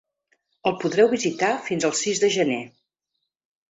[0.69, 2.61] El podreu visitar fins el sis de gener.